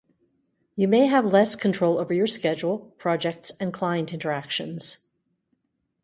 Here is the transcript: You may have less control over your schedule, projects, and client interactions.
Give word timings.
You 0.75 0.87
may 0.87 1.05
have 1.05 1.31
less 1.31 1.55
control 1.55 1.99
over 1.99 2.11
your 2.11 2.25
schedule, 2.25 2.79
projects, 2.97 3.51
and 3.59 3.71
client 3.71 4.11
interactions. 4.15 4.97